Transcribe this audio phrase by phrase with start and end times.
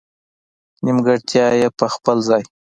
[0.83, 2.43] نېمګړتیا یې په خپل ځای.